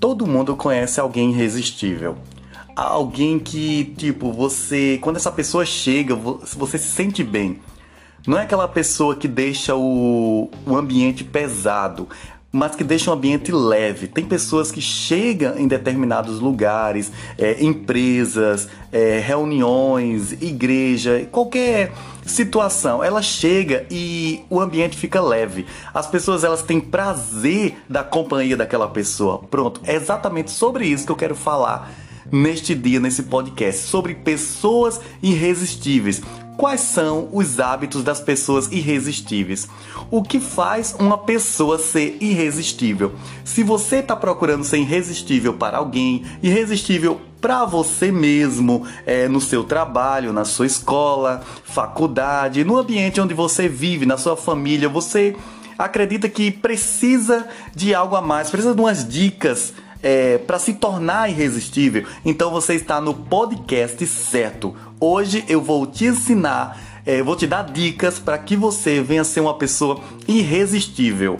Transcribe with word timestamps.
Todo 0.00 0.26
mundo 0.26 0.56
conhece 0.56 1.00
alguém 1.00 1.30
irresistível. 1.30 2.16
Alguém 2.74 3.38
que, 3.38 3.84
tipo, 3.96 4.32
você. 4.32 4.98
Quando 5.02 5.16
essa 5.16 5.32
pessoa 5.32 5.66
chega, 5.66 6.14
você 6.14 6.78
se 6.78 6.88
sente 6.88 7.24
bem. 7.24 7.60
Não 8.26 8.38
é 8.38 8.42
aquela 8.42 8.68
pessoa 8.68 9.16
que 9.16 9.26
deixa 9.26 9.74
o, 9.74 10.50
o 10.66 10.76
ambiente 10.76 11.24
pesado 11.24 12.08
mas 12.50 12.74
que 12.74 12.82
deixa 12.82 13.10
um 13.10 13.14
ambiente 13.14 13.52
leve. 13.52 14.06
Tem 14.06 14.24
pessoas 14.24 14.72
que 14.72 14.80
chegam 14.80 15.58
em 15.58 15.68
determinados 15.68 16.40
lugares, 16.40 17.12
é, 17.36 17.62
empresas, 17.62 18.68
é, 18.90 19.20
reuniões, 19.20 20.32
igreja, 20.32 21.28
qualquer 21.30 21.92
situação, 22.24 23.02
ela 23.02 23.22
chega 23.22 23.86
e 23.90 24.44
o 24.50 24.60
ambiente 24.60 24.96
fica 24.96 25.20
leve. 25.20 25.66
As 25.92 26.06
pessoas 26.06 26.44
elas 26.44 26.62
têm 26.62 26.80
prazer 26.80 27.76
da 27.88 28.02
companhia 28.02 28.56
daquela 28.56 28.88
pessoa. 28.88 29.38
Pronto, 29.50 29.80
é 29.84 29.94
exatamente 29.94 30.50
sobre 30.50 30.86
isso 30.86 31.06
que 31.06 31.12
eu 31.12 31.16
quero 31.16 31.34
falar 31.34 31.90
neste 32.30 32.74
dia, 32.74 33.00
nesse 33.00 33.22
podcast, 33.24 33.82
sobre 33.82 34.14
pessoas 34.14 35.00
irresistíveis. 35.22 36.22
Quais 36.58 36.80
são 36.80 37.28
os 37.30 37.60
hábitos 37.60 38.02
das 38.02 38.20
pessoas 38.20 38.66
irresistíveis? 38.72 39.68
O 40.10 40.24
que 40.24 40.40
faz 40.40 40.92
uma 40.98 41.16
pessoa 41.16 41.78
ser 41.78 42.18
irresistível? 42.20 43.12
Se 43.44 43.62
você 43.62 43.98
está 43.98 44.16
procurando 44.16 44.64
ser 44.64 44.78
irresistível 44.78 45.54
para 45.54 45.78
alguém, 45.78 46.24
irresistível 46.42 47.20
para 47.40 47.64
você 47.64 48.10
mesmo, 48.10 48.84
é, 49.06 49.28
no 49.28 49.40
seu 49.40 49.62
trabalho, 49.62 50.32
na 50.32 50.44
sua 50.44 50.66
escola, 50.66 51.42
faculdade, 51.62 52.64
no 52.64 52.76
ambiente 52.76 53.20
onde 53.20 53.34
você 53.34 53.68
vive, 53.68 54.04
na 54.04 54.16
sua 54.16 54.36
família, 54.36 54.88
você 54.88 55.36
acredita 55.78 56.28
que 56.28 56.50
precisa 56.50 57.46
de 57.72 57.94
algo 57.94 58.16
a 58.16 58.20
mais, 58.20 58.50
precisa 58.50 58.74
de 58.74 58.80
umas 58.80 59.06
dicas 59.06 59.72
é, 60.02 60.38
para 60.38 60.58
se 60.58 60.74
tornar 60.74 61.28
irresistível, 61.28 62.04
então 62.24 62.50
você 62.50 62.74
está 62.74 63.00
no 63.00 63.14
podcast 63.14 64.06
certo. 64.06 64.74
Hoje 65.00 65.44
eu 65.48 65.60
vou 65.60 65.86
te 65.86 66.06
ensinar, 66.06 67.02
é, 67.04 67.22
vou 67.22 67.36
te 67.36 67.46
dar 67.46 67.62
dicas 67.62 68.18
para 68.18 68.38
que 68.38 68.56
você 68.56 69.00
venha 69.00 69.24
ser 69.24 69.40
uma 69.40 69.58
pessoa 69.58 70.00
irresistível. 70.26 71.38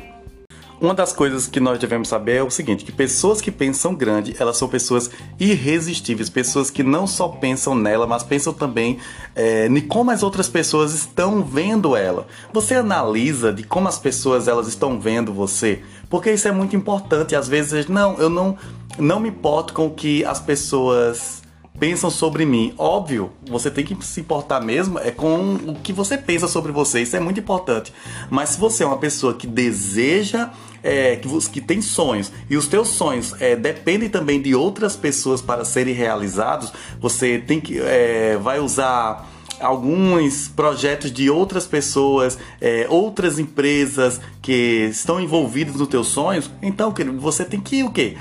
Uma 0.81 0.95
das 0.95 1.13
coisas 1.13 1.49
que 1.49 1.59
nós 1.59 1.77
devemos 1.79 2.07
saber 2.07 2.37
é 2.37 2.43
o 2.43 2.51
seguinte, 2.51 2.85
que 2.85 2.93
pessoas 2.93 3.41
que 3.41 3.51
pensam 3.51 3.97
grande, 3.97 4.37
elas 4.39 4.57
são 4.57 4.69
pessoas 4.69 5.11
irresistíveis, 5.39 6.31
pessoas 6.31 6.71
que 6.71 6.85
não 6.85 7.05
só 7.05 7.27
pensam 7.27 7.75
nela, 7.75 8.07
mas 8.07 8.23
pensam 8.23 8.53
também 8.53 8.99
é, 9.35 9.67
em 9.67 9.81
como 9.81 10.13
as 10.13 10.23
outras 10.23 10.49
pessoas 10.49 10.95
estão 10.95 11.43
vendo 11.43 11.97
ela. 11.97 12.29
Você 12.53 12.77
analisa 12.77 13.53
de 13.53 13.65
como 13.65 13.89
as 13.89 13.99
pessoas 13.99 14.47
elas 14.47 14.69
estão 14.69 15.01
vendo 15.01 15.33
você, 15.33 15.83
porque 16.09 16.31
isso 16.31 16.47
é 16.47 16.53
muito 16.53 16.77
importante. 16.77 17.35
Às 17.35 17.49
vezes, 17.49 17.89
não, 17.89 18.17
eu 18.17 18.31
não, 18.31 18.57
não 18.99 19.19
me 19.19 19.31
importo 19.31 19.75
com 19.75 19.87
o 19.87 19.91
que 19.91 20.25
as 20.25 20.39
pessoas 20.39 21.43
pensam 21.79 22.11
sobre 22.11 22.45
mim. 22.45 22.75
Óbvio, 22.77 23.31
você 23.47 23.71
tem 23.71 23.85
que 23.85 23.97
se 24.05 24.21
importar 24.21 24.61
mesmo 24.61 24.99
é 24.99 25.11
com 25.11 25.55
o 25.55 25.75
que 25.75 25.93
você 25.93 26.19
pensa 26.19 26.49
sobre 26.49 26.73
você, 26.73 27.03
isso 27.03 27.17
é 27.17 27.21
muito 27.21 27.41
importante. 27.41 27.93
Mas 28.31 28.51
se 28.51 28.61
você 28.61 28.85
é 28.85 28.87
uma 28.87 28.99
pessoa 28.99 29.35
que 29.35 29.47
deseja, 29.47 30.51
é, 30.83 31.17
que, 31.17 31.29
que 31.51 31.61
tem 31.61 31.81
sonhos, 31.81 32.33
e 32.49 32.57
os 32.57 32.67
teus 32.67 32.89
sonhos 32.89 33.35
é, 33.41 33.57
dependem 33.57 34.09
também 34.09 34.41
de 34.41 34.55
outras 34.55 34.97
pessoas 34.97 35.41
para 35.41 35.65
serem 35.65 35.95
realizados, 35.95 36.73
você 37.01 37.39
tem 37.39 37.61
que 37.61 37.79
é, 37.79 38.37
vai 38.37 38.59
usar 38.59 39.29
alguns 39.61 40.49
projetos 40.49 41.13
de 41.13 41.29
outras 41.29 41.67
pessoas, 41.67 42.39
é, 42.61 42.87
outras 42.89 43.39
empresas 43.39 44.21
que 44.41 44.89
estão 44.91 45.21
envolvidas 45.21 45.77
nos 45.77 45.89
teus 45.89 46.09
sonhos, 46.09 46.51
então, 46.63 46.93
querido, 46.93 47.19
você 47.19 47.45
tem 47.45 47.61
que 47.61 47.83
o 47.83 47.91
quê? 47.91 48.17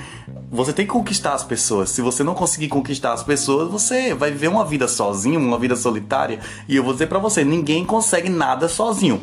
Você 0.50 0.72
tem 0.72 0.86
que 0.86 0.92
conquistar 0.92 1.34
as 1.34 1.44
pessoas. 1.44 1.90
Se 1.90 2.00
você 2.00 2.24
não 2.24 2.34
conseguir 2.34 2.68
conquistar 2.68 3.12
as 3.12 3.22
pessoas, 3.22 3.70
você 3.70 4.14
vai 4.14 4.30
viver 4.30 4.48
uma 4.48 4.64
vida 4.64 4.88
sozinho, 4.88 5.38
uma 5.38 5.58
vida 5.58 5.76
solitária. 5.76 6.40
E 6.66 6.76
eu 6.76 6.82
vou 6.82 6.92
dizer 6.92 7.06
para 7.06 7.18
você, 7.18 7.44
ninguém 7.44 7.84
consegue 7.84 8.28
nada 8.28 8.68
sozinho 8.68 9.20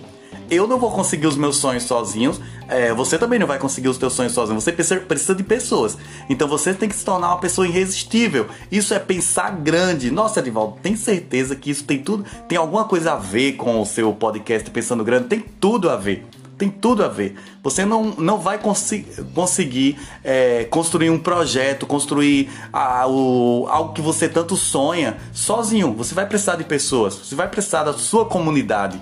eu 0.50 0.67
não 0.67 0.77
vou 0.77 0.91
conseguir 0.91 1.27
os 1.27 1.35
meus 1.35 1.57
sonhos 1.57 1.83
sozinhos, 1.83 2.39
é, 2.67 2.94
você 2.94 3.17
também 3.17 3.39
não 3.39 3.47
vai 3.47 3.57
conseguir 3.57 3.89
os 3.89 3.97
seus 3.97 4.13
sonhos 4.13 4.33
sozinho. 4.33 4.59
Você 4.59 4.72
precisa 4.72 5.35
de 5.35 5.44
pessoas. 5.44 5.97
Então 6.29 6.47
você 6.47 6.73
tem 6.73 6.89
que 6.89 6.95
se 6.95 7.05
tornar 7.05 7.29
uma 7.29 7.39
pessoa 7.39 7.67
irresistível. 7.67 8.47
Isso 8.71 8.94
é 8.94 9.00
pensar 9.00 9.51
grande. 9.51 10.11
Nossa, 10.11 10.39
Edivaldo, 10.39 10.77
tem 10.81 10.95
certeza 10.95 11.55
que 11.55 11.69
isso 11.69 11.83
tem 11.83 12.00
tudo, 12.00 12.25
tem 12.47 12.57
alguma 12.57 12.85
coisa 12.85 13.13
a 13.13 13.16
ver 13.16 13.53
com 13.53 13.81
o 13.81 13.85
seu 13.85 14.13
podcast 14.13 14.69
Pensando 14.69 15.03
Grande? 15.03 15.27
Tem 15.27 15.39
tudo 15.59 15.89
a 15.89 15.95
ver. 15.95 16.25
Tem 16.57 16.69
tudo 16.69 17.03
a 17.03 17.07
ver. 17.07 17.35
Você 17.61 17.85
não, 17.85 18.11
não 18.17 18.39
vai 18.39 18.57
consi 18.57 19.05
conseguir 19.33 19.97
é, 20.23 20.63
construir 20.66 21.09
um 21.09 21.19
projeto, 21.19 21.85
construir 21.85 22.49
a, 22.71 23.05
o, 23.07 23.67
algo 23.69 23.93
que 23.93 24.01
você 24.01 24.29
tanto 24.29 24.55
sonha 24.55 25.17
sozinho. 25.33 25.94
Você 25.94 26.15
vai 26.15 26.25
precisar 26.25 26.55
de 26.55 26.63
pessoas, 26.63 27.15
você 27.15 27.35
vai 27.35 27.49
precisar 27.49 27.83
da 27.83 27.94
sua 27.94 28.25
comunidade. 28.25 29.01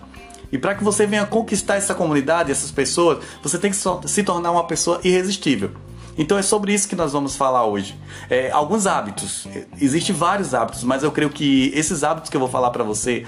E 0.51 0.57
para 0.57 0.75
que 0.75 0.83
você 0.83 1.05
venha 1.05 1.25
conquistar 1.25 1.75
essa 1.75 1.95
comunidade, 1.95 2.51
essas 2.51 2.71
pessoas, 2.71 3.23
você 3.41 3.57
tem 3.57 3.71
que 3.71 3.77
se 4.07 4.23
tornar 4.23 4.51
uma 4.51 4.65
pessoa 4.65 4.99
irresistível. 5.03 5.71
Então 6.17 6.37
é 6.37 6.41
sobre 6.41 6.73
isso 6.73 6.87
que 6.87 6.95
nós 6.95 7.11
vamos 7.11 7.35
falar 7.35 7.65
hoje. 7.65 7.97
É, 8.29 8.51
alguns 8.51 8.85
hábitos. 8.85 9.47
Existem 9.81 10.15
vários 10.15 10.53
hábitos, 10.53 10.83
mas 10.83 11.03
eu 11.03 11.11
creio 11.11 11.29
que 11.29 11.71
esses 11.73 12.03
hábitos 12.03 12.29
que 12.29 12.37
eu 12.37 12.39
vou 12.39 12.49
falar 12.49 12.69
para 12.69 12.83
você, 12.83 13.25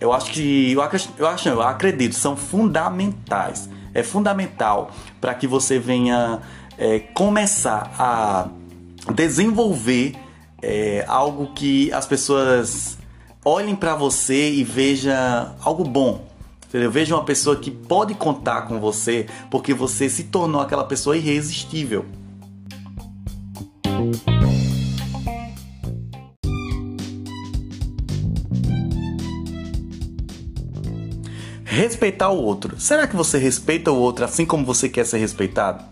eu 0.00 0.12
acho 0.12 0.30
que 0.32 0.72
eu, 0.72 0.82
eu 1.18 1.26
acho, 1.26 1.48
eu 1.48 1.62
acredito, 1.62 2.14
são 2.14 2.36
fundamentais. 2.36 3.68
É 3.94 4.02
fundamental 4.02 4.90
para 5.20 5.34
que 5.34 5.46
você 5.46 5.78
venha 5.78 6.40
é, 6.76 7.00
começar 7.00 7.92
a 7.98 8.48
desenvolver 9.12 10.14
é, 10.62 11.04
algo 11.08 11.52
que 11.54 11.92
as 11.92 12.06
pessoas 12.06 12.98
olhem 13.44 13.74
para 13.74 13.94
você 13.94 14.50
e 14.52 14.62
vejam 14.62 15.54
algo 15.62 15.84
bom, 15.84 16.28
Entendeu? 16.68 16.90
Veja 16.90 17.14
uma 17.14 17.24
pessoa 17.24 17.56
que 17.56 17.70
pode 17.70 18.14
contar 18.14 18.62
com 18.62 18.78
você 18.78 19.26
porque 19.50 19.72
você 19.72 20.06
se 20.08 20.24
tornou 20.24 20.60
aquela 20.60 20.84
pessoa 20.84 21.16
irresistível. 21.16 22.04
Respeitar 31.78 32.30
o 32.30 32.42
outro. 32.42 32.78
Será 32.80 33.06
que 33.06 33.14
você 33.14 33.38
respeita 33.38 33.92
o 33.92 33.96
outro 33.96 34.24
assim 34.24 34.44
como 34.44 34.64
você 34.64 34.88
quer 34.88 35.06
ser 35.06 35.18
respeitado? 35.18 35.84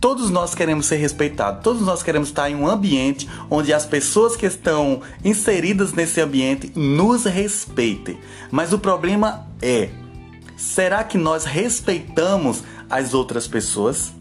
Todos 0.00 0.28
nós 0.30 0.54
queremos 0.54 0.86
ser 0.86 0.96
respeitados, 0.96 1.62
todos 1.62 1.82
nós 1.82 2.02
queremos 2.02 2.28
estar 2.28 2.50
em 2.50 2.54
um 2.54 2.66
ambiente 2.66 3.28
onde 3.48 3.72
as 3.72 3.86
pessoas 3.86 4.36
que 4.36 4.44
estão 4.44 5.00
inseridas 5.24 5.92
nesse 5.92 6.20
ambiente 6.20 6.72
nos 6.74 7.24
respeitem. 7.24 8.18
Mas 8.50 8.72
o 8.72 8.78
problema 8.78 9.46
é 9.62 9.88
Será 10.60 11.02
que 11.02 11.16
nós 11.16 11.46
respeitamos 11.46 12.62
as 12.90 13.14
outras 13.14 13.48
pessoas? 13.48 14.12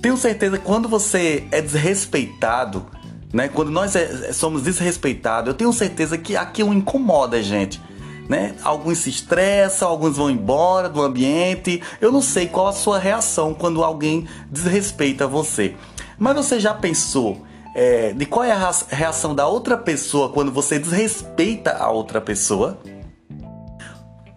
Tenho 0.00 0.16
certeza 0.16 0.56
que 0.56 0.64
quando 0.64 0.88
você 0.88 1.44
é 1.50 1.60
desrespeitado, 1.60 2.86
né? 3.32 3.48
Quando 3.48 3.72
nós 3.72 3.96
é, 3.96 4.32
somos 4.32 4.62
desrespeitados, 4.62 5.48
eu 5.48 5.54
tenho 5.54 5.72
certeza 5.72 6.16
que 6.16 6.36
aquilo 6.36 6.72
incomoda 6.72 7.38
a 7.38 7.42
gente. 7.42 7.82
Né? 8.30 8.54
Alguns 8.62 8.98
se 8.98 9.10
estressam, 9.10 9.88
alguns 9.88 10.16
vão 10.16 10.30
embora 10.30 10.88
do 10.88 11.02
ambiente. 11.02 11.82
Eu 12.00 12.12
não 12.12 12.22
sei 12.22 12.46
qual 12.46 12.68
a 12.68 12.72
sua 12.72 12.96
reação 12.96 13.52
quando 13.52 13.82
alguém 13.82 14.24
desrespeita 14.48 15.26
você. 15.26 15.74
Mas 16.16 16.36
você 16.36 16.60
já 16.60 16.72
pensou 16.72 17.44
é, 17.74 18.12
de 18.12 18.24
qual 18.26 18.44
é 18.44 18.52
a 18.52 18.72
reação 18.88 19.34
da 19.34 19.48
outra 19.48 19.76
pessoa 19.76 20.28
quando 20.28 20.52
você 20.52 20.78
desrespeita 20.78 21.72
a 21.72 21.90
outra 21.90 22.20
pessoa? 22.20 22.78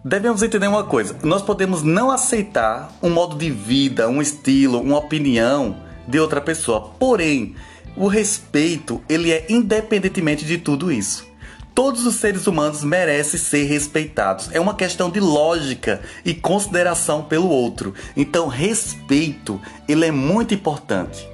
Devemos 0.04 0.42
entender 0.42 0.66
uma 0.66 0.82
coisa: 0.82 1.16
nós 1.22 1.42
podemos 1.42 1.84
não 1.84 2.10
aceitar 2.10 2.90
um 3.00 3.10
modo 3.10 3.36
de 3.36 3.48
vida, 3.48 4.08
um 4.08 4.20
estilo, 4.20 4.80
uma 4.80 4.98
opinião 4.98 5.76
de 6.08 6.18
outra 6.18 6.40
pessoa. 6.40 6.90
Porém, 6.98 7.54
o 7.96 8.08
respeito 8.08 9.00
ele 9.08 9.30
é 9.30 9.46
independentemente 9.48 10.44
de 10.44 10.58
tudo 10.58 10.90
isso. 10.90 11.32
Todos 11.74 12.06
os 12.06 12.14
seres 12.14 12.46
humanos 12.46 12.84
merecem 12.84 13.38
ser 13.38 13.64
respeitados. 13.64 14.48
É 14.52 14.60
uma 14.60 14.74
questão 14.74 15.10
de 15.10 15.18
lógica 15.18 16.00
e 16.24 16.32
consideração 16.32 17.24
pelo 17.24 17.48
outro. 17.48 17.92
Então, 18.16 18.46
respeito 18.46 19.60
ele 19.88 20.06
é 20.06 20.12
muito 20.12 20.54
importante. 20.54 21.28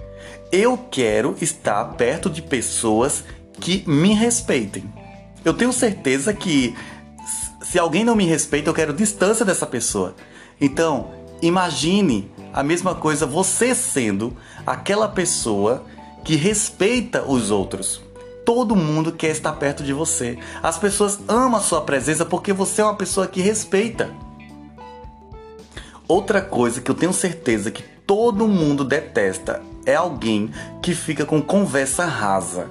Eu 0.50 0.78
quero 0.78 1.37
estar 1.42 1.84
perto 1.96 2.31
de 2.31 2.40
pessoas 2.40 3.22
que 3.60 3.84
me 3.87 4.14
respeitem. 4.14 4.82
Eu 5.44 5.52
tenho 5.52 5.72
certeza 5.72 6.32
que 6.32 6.75
se 7.62 7.78
alguém 7.78 8.02
não 8.02 8.16
me 8.16 8.25
respeita, 8.25 8.70
eu 8.70 8.75
quero 8.75 8.94
distância 8.94 9.44
dessa 9.44 9.66
pessoa. 9.66 10.14
Então, 10.58 11.10
imagine 11.42 12.31
a 12.52 12.62
mesma 12.62 12.94
coisa 12.94 13.26
você 13.26 13.75
sendo 13.75 14.34
aquela 14.66 15.08
pessoa 15.08 15.84
que 16.25 16.34
respeita 16.34 17.22
os 17.22 17.50
outros. 17.50 18.10
Todo 18.52 18.75
mundo 18.75 19.12
quer 19.12 19.31
estar 19.31 19.52
perto 19.52 19.85
de 19.85 19.93
você. 19.93 20.37
As 20.61 20.76
pessoas 20.76 21.20
amam 21.29 21.61
a 21.61 21.62
sua 21.62 21.82
presença 21.82 22.25
porque 22.25 22.52
você 22.52 22.82
é 22.82 22.85
uma 22.85 22.97
pessoa 22.97 23.29
que 23.29 23.41
respeita. 23.41 24.11
outra 26.08 26.43
coisa 26.43 26.81
que 26.81 26.91
eu 26.91 26.94
tenho 26.97 27.12
certeza 27.12 27.70
que 27.70 27.85
todo 28.05 28.49
mundo 28.49 28.85
detesta 28.85 29.62
é 29.87 29.94
alguém 29.94 30.50
que 30.82 30.97
fica 30.97 31.25
com 31.25 31.41
conversa 31.41 32.05
rasa. 32.06 32.69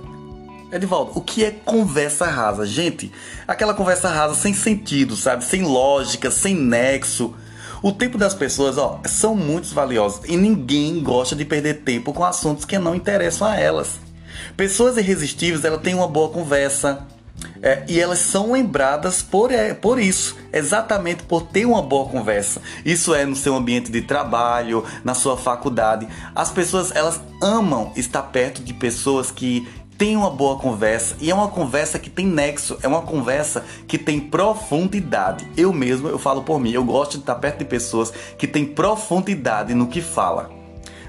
Edivaldo, 0.70 1.14
o 1.16 1.22
que 1.22 1.46
é 1.46 1.52
conversa 1.52 2.26
rasa? 2.26 2.66
Gente, 2.66 3.10
aquela 3.48 3.74
conversa 3.74 4.10
rasa 4.10 4.36
sem 4.36 4.54
sentido, 4.54 5.16
sabe? 5.16 5.46
Sem 5.46 5.64
lógica, 5.64 6.30
sem 6.30 6.56
nexo. 6.56 7.34
O 7.82 7.94
tempo 7.94 8.18
das 8.18 8.34
pessoas, 8.34 8.78
ó, 8.78 9.00
são 9.06 9.34
muito 9.34 9.74
valiosos 9.74 10.28
e 10.28 10.36
ninguém 10.36 11.02
gosta 11.02 11.38
de 11.38 11.46
perder 11.46 11.84
tempo 11.86 12.12
com 12.12 12.26
assuntos 12.26 12.66
que 12.66 12.78
não 12.78 12.94
interessam 12.94 13.48
a 13.48 13.56
elas. 13.56 14.09
Pessoas 14.56 14.98
irresistíveis, 14.98 15.64
elas 15.64 15.82
têm 15.82 15.94
uma 15.94 16.08
boa 16.08 16.30
conversa, 16.30 17.06
é, 17.62 17.84
e 17.88 18.00
elas 18.00 18.20
são 18.20 18.52
lembradas 18.52 19.22
por, 19.22 19.52
é, 19.52 19.74
por 19.74 20.00
isso, 20.00 20.36
exatamente 20.52 21.24
por 21.24 21.44
ter 21.44 21.66
uma 21.66 21.82
boa 21.82 22.08
conversa. 22.10 22.62
Isso 22.86 23.14
é 23.14 23.26
no 23.26 23.36
seu 23.36 23.56
ambiente 23.56 23.92
de 23.92 24.02
trabalho, 24.02 24.84
na 25.04 25.14
sua 25.14 25.38
faculdade. 25.38 26.08
As 26.36 26.52
pessoas 26.52 26.96
elas 26.96 27.20
amam 27.42 27.92
estar 27.96 28.24
perto 28.24 28.64
de 28.64 28.74
pessoas 28.74 29.32
que 29.32 29.68
têm 29.98 30.16
uma 30.16 30.30
boa 30.30 30.58
conversa 30.58 31.18
e 31.20 31.30
é 31.30 31.36
uma 31.36 31.50
conversa 31.50 32.00
que 32.00 32.10
tem 32.10 32.26
nexo, 32.26 32.78
é 32.82 32.88
uma 32.88 33.02
conversa 33.02 33.66
que 33.86 33.98
tem 33.98 34.20
profundidade. 34.20 35.46
Eu 35.58 35.74
mesmo, 35.74 36.08
eu 36.08 36.18
falo 36.18 36.44
por 36.44 36.60
mim, 36.60 36.72
eu 36.72 36.84
gosto 36.86 37.14
de 37.14 37.20
estar 37.20 37.36
perto 37.36 37.60
de 37.60 37.66
pessoas 37.66 38.14
que 38.38 38.48
têm 38.48 38.66
profundidade 38.66 39.74
no 39.74 39.88
que 39.88 40.02
fala. 40.02 40.59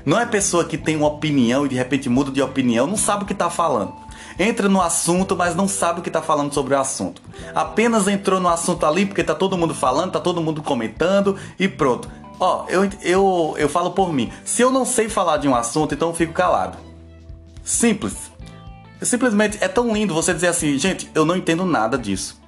Não 0.05 0.19
é 0.19 0.26
pessoa 0.26 0.64
que 0.64 0.79
tem 0.79 0.97
uma 0.97 1.08
opinião 1.08 1.67
e 1.67 1.69
de 1.69 1.75
repente 1.75 2.08
muda 2.08 2.31
de 2.31 2.41
opinião, 2.41 2.87
não 2.87 2.97
sabe 2.97 3.25
o 3.25 3.26
que 3.26 3.32
está 3.32 3.50
falando 3.50 3.93
entra 4.41 4.69
no 4.69 4.81
assunto, 4.81 5.37
mas 5.37 5.55
não 5.55 5.69
sabe 5.69 6.00
o 6.00 6.02
que 6.02 6.08
está 6.08 6.23
falando 6.23 6.52
sobre 6.52 6.75
o 6.75 6.81
assunto. 6.81 7.20
Apenas 7.55 8.08
entrou 8.08 8.41
no 8.41 8.49
assunto 8.49 8.87
ali 8.87 9.05
porque 9.05 9.23
tá 9.23 9.35
todo 9.35 9.56
mundo 9.56 9.75
falando, 9.75 10.12
tá 10.12 10.20
todo 10.20 10.41
mundo 10.41 10.62
comentando 10.62 11.37
e 11.58 11.69
pronto. 11.69 12.08
Ó, 12.38 12.64
eu, 12.69 12.88
eu, 13.02 13.55
eu 13.58 13.69
falo 13.69 13.91
por 13.91 14.12
mim. 14.12 14.32
Se 14.44 14.62
eu 14.62 14.70
não 14.70 14.87
sei 14.87 15.11
falar 15.11 15.37
de 15.37 15.47
um 15.47 15.55
assunto, 15.55 15.94
então 15.94 16.08
eu 16.08 16.14
fico 16.14 16.32
calado. 16.32 16.79
Simples. 17.62 18.31
Simplesmente 19.03 19.58
é 19.61 19.69
tão 19.69 19.93
lindo 19.93 20.14
você 20.14 20.32
dizer 20.32 20.49
assim, 20.49 20.79
gente, 20.79 21.11
eu 21.14 21.26
não 21.26 21.37
entendo 21.37 21.67
nada 21.67 21.99
disso. 21.99 22.39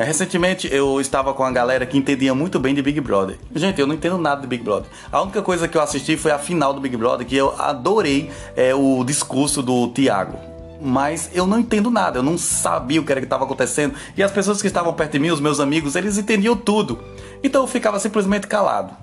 É, 0.00 0.02
recentemente 0.02 0.66
eu 0.72 0.98
estava 0.98 1.34
com 1.34 1.44
a 1.44 1.50
galera 1.50 1.84
que 1.84 1.98
entendia 1.98 2.34
muito 2.34 2.58
bem 2.58 2.74
de 2.74 2.80
Big 2.80 2.98
Brother. 3.02 3.36
Gente, 3.54 3.78
eu 3.78 3.86
não 3.86 3.94
entendo 3.94 4.16
nada 4.16 4.40
de 4.40 4.46
Big 4.46 4.64
Brother. 4.64 4.88
A 5.12 5.20
única 5.20 5.42
coisa 5.42 5.68
que 5.68 5.76
eu 5.76 5.82
assisti 5.82 6.16
foi 6.16 6.30
a 6.30 6.38
final 6.38 6.72
do 6.72 6.80
Big 6.80 6.96
Brother, 6.96 7.26
que 7.26 7.36
eu 7.36 7.54
adorei 7.60 8.30
é, 8.56 8.74
o 8.74 9.04
discurso 9.04 9.62
do 9.62 9.88
Thiago 9.88 10.38
mas 10.82 11.28
eu 11.34 11.46
não 11.46 11.58
entendo 11.58 11.90
nada, 11.90 12.18
eu 12.18 12.22
não 12.22 12.38
sabia 12.38 12.98
o 12.98 13.04
que 13.04 13.12
era 13.12 13.20
que 13.20 13.26
estava 13.26 13.44
acontecendo. 13.44 13.94
E 14.16 14.22
as 14.22 14.32
pessoas 14.32 14.62
que 14.62 14.66
estavam 14.66 14.94
perto 14.94 15.12
de 15.12 15.18
mim, 15.18 15.28
os 15.28 15.38
meus 15.38 15.60
amigos, 15.60 15.94
eles 15.94 16.16
entendiam 16.16 16.56
tudo. 16.56 16.98
Então 17.44 17.60
eu 17.60 17.66
ficava 17.66 18.00
simplesmente 18.00 18.46
calado. 18.46 18.94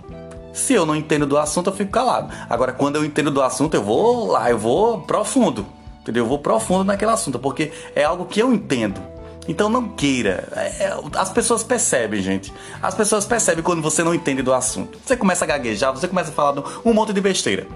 Se 0.52 0.74
eu 0.74 0.88
não 0.88 0.96
entendo 0.96 1.28
do 1.28 1.38
assunto, 1.38 1.70
eu 1.70 1.76
fico 1.76 1.92
calado. 1.92 2.34
Agora, 2.50 2.74
quando 2.74 2.96
eu 2.96 3.06
entendo 3.06 3.30
do 3.30 3.44
assunto, 3.44 3.76
eu 3.76 3.84
vou 3.84 4.32
lá, 4.32 4.50
eu 4.50 4.58
vou 4.58 5.02
profundo. 5.02 5.68
Entendeu? 6.02 6.24
Eu 6.24 6.28
vou 6.28 6.40
profundo 6.40 6.86
naquele 6.86 7.12
assunto, 7.12 7.38
porque 7.38 7.72
é 7.96 8.04
algo 8.04 8.26
que 8.26 8.40
eu 8.40 8.52
entendo. 8.52 9.00
Então 9.48 9.70
não 9.70 9.90
queira. 9.90 10.48
É, 10.56 10.86
é 10.86 11.00
as 11.16 11.30
pessoas 11.30 11.64
percebem, 11.64 12.22
gente. 12.22 12.54
As 12.82 12.94
pessoas 12.94 13.26
percebem 13.26 13.64
quando 13.64 13.82
você 13.82 14.04
não 14.04 14.14
entende 14.14 14.42
do 14.42 14.54
assunto. 14.54 15.00
Você 15.06 15.16
começa 15.16 15.46
a 15.46 15.48
gaguejar, 15.48 15.94
você 15.94 16.08
começa 16.08 16.32
a 16.32 16.34
falar 16.34 16.64
um 16.86 16.94
monte 16.94 17.14
de 17.14 17.22
besteira. 17.22 17.68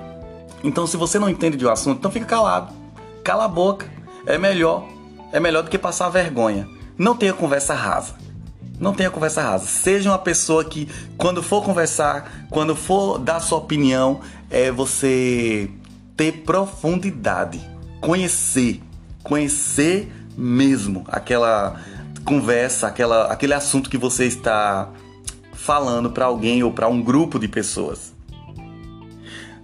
Então, 0.63 0.85
se 0.85 0.97
você 0.97 1.17
não 1.17 1.29
entende 1.29 1.57
do 1.57 1.69
assunto, 1.69 1.97
então 1.99 2.11
fica 2.11 2.25
calado 2.25 2.81
cala 3.23 3.45
a 3.45 3.47
boca. 3.47 3.89
É 4.25 4.37
melhor. 4.37 4.87
É 5.31 5.39
melhor 5.39 5.63
do 5.63 5.69
que 5.69 5.77
passar 5.77 6.09
vergonha. 6.09 6.67
Não 6.97 7.15
tenha 7.15 7.33
conversa 7.33 7.73
rasa. 7.73 8.15
Não 8.79 8.93
tenha 8.93 9.09
conversa 9.09 9.41
rasa. 9.41 9.65
Seja 9.65 10.09
uma 10.09 10.19
pessoa 10.19 10.65
que, 10.65 10.89
quando 11.17 11.41
for 11.41 11.63
conversar, 11.63 12.47
quando 12.49 12.75
for 12.75 13.17
dar 13.17 13.39
sua 13.39 13.59
opinião, 13.59 14.21
é 14.49 14.71
você 14.71 15.69
ter 16.17 16.43
profundidade. 16.43 17.61
Conhecer. 17.99 18.81
Conhecer 19.23 20.11
mesmo 20.37 21.03
aquela 21.07 21.81
conversa, 22.23 22.87
aquela, 22.87 23.31
aquele 23.31 23.53
assunto 23.53 23.89
que 23.89 23.97
você 23.97 24.25
está 24.25 24.89
falando 25.53 26.11
para 26.11 26.25
alguém 26.25 26.63
ou 26.63 26.71
para 26.71 26.87
um 26.87 27.01
grupo 27.01 27.37
de 27.39 27.47
pessoas. 27.47 28.13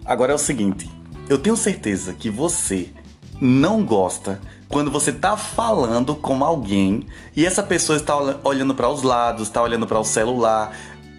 Agora 0.05 0.31
é 0.31 0.35
o 0.35 0.39
seguinte, 0.39 0.89
eu 1.27 1.37
tenho 1.37 1.57
certeza 1.57 2.13
que 2.13 2.29
você 2.29 2.89
não 3.41 3.83
gosta 3.83 4.39
quando 4.69 4.91
você 4.91 5.11
tá 5.11 5.37
falando 5.37 6.15
com 6.15 6.43
alguém 6.43 7.05
e 7.35 7.45
essa 7.45 7.63
pessoa 7.63 7.97
está 7.97 8.15
olhando 8.43 8.75
para 8.75 8.89
os 8.89 9.01
lados, 9.01 9.47
está 9.47 9.61
olhando 9.61 9.87
para 9.87 9.99
o 9.99 10.03
celular, 10.03 10.75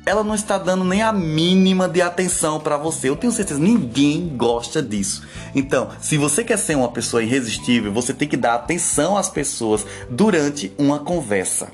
ela 0.08 0.24
não 0.24 0.34
está 0.34 0.56
dando 0.56 0.84
nem 0.84 1.02
a 1.02 1.12
mínima 1.12 1.86
de 1.86 2.00
atenção 2.00 2.58
para 2.58 2.78
você. 2.78 3.10
Eu 3.10 3.16
tenho 3.16 3.30
certeza, 3.30 3.60
ninguém 3.60 4.32
gosta 4.38 4.82
disso. 4.82 5.28
Então, 5.54 5.90
se 6.00 6.16
você 6.16 6.42
quer 6.42 6.56
ser 6.56 6.76
uma 6.76 6.90
pessoa 6.90 7.22
irresistível, 7.22 7.92
você 7.92 8.14
tem 8.14 8.26
que 8.26 8.36
dar 8.36 8.54
atenção 8.54 9.18
às 9.18 9.28
pessoas 9.28 9.84
durante 10.08 10.72
uma 10.78 11.00
conversa. 11.00 11.68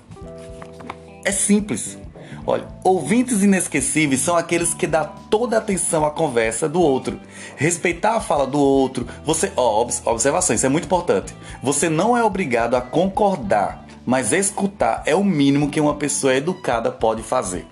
É 1.25 1.31
simples. 1.31 1.97
Olha, 2.45 2.67
ouvintes 2.83 3.41
inesquecíveis 3.41 4.21
são 4.21 4.37
aqueles 4.37 4.75
que 4.75 4.89
dão 4.89 5.09
toda 5.31 5.55
a 5.55 5.61
atenção 5.61 6.05
à 6.05 6.11
conversa 6.11 6.69
do 6.69 6.81
outro. 6.81 7.21
Respeitar 7.55 8.17
a 8.17 8.21
fala 8.21 8.49
do 8.49 8.59
outro. 8.59 9.07
Você, 9.25 9.53
ó, 9.57 9.87
observação, 10.07 10.57
isso 10.57 10.67
é 10.67 10.69
muito 10.69 10.87
importante. 10.87 11.33
Você 11.63 11.89
não 11.89 12.17
é 12.17 12.25
obrigado 12.25 12.75
a 12.75 12.81
concordar, 12.81 13.87
mas 14.05 14.33
escutar 14.33 15.05
é 15.07 15.15
o 15.15 15.23
mínimo 15.23 15.71
que 15.71 15.81
uma 15.81 15.95
pessoa 15.95 16.35
educada 16.35 16.91
pode 16.91 17.23
fazer. 17.23 17.65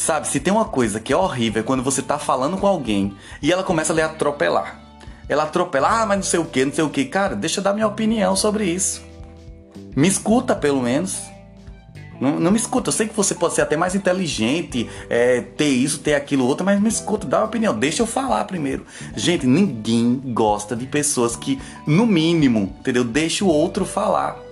Sabe, 0.00 0.26
se 0.26 0.40
tem 0.40 0.50
uma 0.50 0.64
coisa 0.64 0.98
que 0.98 1.12
é 1.12 1.16
horrível 1.16 1.60
é 1.60 1.62
quando 1.62 1.82
você 1.82 2.00
tá 2.00 2.18
falando 2.18 2.56
com 2.56 2.66
alguém 2.66 3.14
e 3.42 3.52
ela 3.52 3.62
começa 3.62 3.92
a 3.92 3.96
lhe 3.96 4.00
atropelar. 4.00 4.80
Ela 5.28 5.42
atropela, 5.42 6.00
ah, 6.00 6.06
mas 6.06 6.16
não 6.16 6.24
sei 6.24 6.40
o 6.40 6.44
que, 6.46 6.64
não 6.64 6.72
sei 6.72 6.82
o 6.82 6.88
que. 6.88 7.04
Cara, 7.04 7.36
deixa 7.36 7.60
eu 7.60 7.64
dar 7.64 7.74
minha 7.74 7.86
opinião 7.86 8.34
sobre 8.34 8.64
isso. 8.64 9.04
Me 9.94 10.08
escuta 10.08 10.56
pelo 10.56 10.80
menos. 10.80 11.20
Não, 12.18 12.40
não, 12.40 12.50
me 12.50 12.56
escuta, 12.56 12.88
eu 12.88 12.92
sei 12.94 13.08
que 13.08 13.14
você 13.14 13.34
pode 13.34 13.52
ser 13.52 13.60
até 13.60 13.76
mais 13.76 13.94
inteligente, 13.94 14.88
é, 15.10 15.42
ter 15.42 15.68
isso, 15.68 15.98
ter 15.98 16.14
aquilo, 16.14 16.46
outro, 16.46 16.64
mas 16.64 16.80
me 16.80 16.88
escuta, 16.88 17.26
dá 17.26 17.40
uma 17.40 17.46
opinião, 17.46 17.78
deixa 17.78 18.02
eu 18.02 18.06
falar 18.06 18.44
primeiro. 18.44 18.86
Gente, 19.14 19.46
ninguém 19.46 20.14
gosta 20.32 20.74
de 20.74 20.86
pessoas 20.86 21.36
que, 21.36 21.60
no 21.86 22.06
mínimo, 22.06 22.74
entendeu? 22.80 23.04
Deixa 23.04 23.44
o 23.44 23.48
outro 23.48 23.84
falar. 23.84 24.49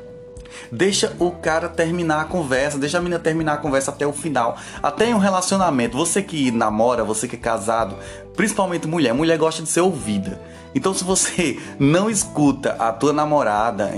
Deixa 0.70 1.14
o 1.18 1.30
cara 1.30 1.68
terminar 1.68 2.20
a 2.20 2.24
conversa, 2.24 2.78
deixa 2.78 2.98
a 2.98 3.00
menina 3.00 3.18
terminar 3.18 3.54
a 3.54 3.56
conversa 3.58 3.90
até 3.90 4.06
o 4.06 4.12
final. 4.12 4.56
Até 4.82 5.10
em 5.10 5.14
um 5.14 5.18
relacionamento, 5.18 5.96
você 5.96 6.22
que 6.22 6.50
namora, 6.50 7.04
você 7.04 7.26
que 7.26 7.37
é 7.37 7.38
casado, 7.38 7.96
principalmente 8.37 8.87
mulher, 8.87 9.12
mulher 9.14 9.38
gosta 9.38 9.62
de 9.62 9.68
ser 9.68 9.80
ouvida. 9.80 10.40
Então, 10.75 10.92
se 10.92 11.02
você 11.02 11.58
não 11.78 12.10
escuta 12.10 12.72
a 12.78 12.92
tua 12.92 13.12
namorada, 13.12 13.90